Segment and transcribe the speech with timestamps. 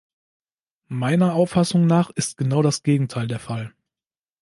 [0.87, 3.71] Meiner Auffassung nach ist genau das Gegenteil der Fall.